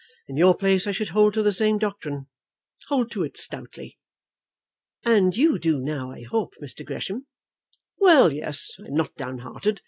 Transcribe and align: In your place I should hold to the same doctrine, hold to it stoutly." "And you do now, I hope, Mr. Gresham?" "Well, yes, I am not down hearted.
In 0.27 0.35
your 0.35 0.57
place 0.57 0.87
I 0.87 0.93
should 0.93 1.09
hold 1.09 1.35
to 1.35 1.43
the 1.43 1.51
same 1.51 1.77
doctrine, 1.77 2.25
hold 2.87 3.11
to 3.11 3.21
it 3.23 3.37
stoutly." 3.37 3.99
"And 5.05 5.37
you 5.37 5.59
do 5.59 5.77
now, 5.79 6.09
I 6.11 6.23
hope, 6.23 6.55
Mr. 6.59 6.83
Gresham?" 6.83 7.27
"Well, 7.99 8.33
yes, 8.33 8.77
I 8.79 8.87
am 8.87 8.95
not 8.95 9.13
down 9.13 9.37
hearted. 9.37 9.79